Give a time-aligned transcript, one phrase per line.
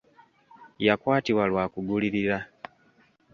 [0.85, 2.37] Yakwatibwa lwa kugulirira.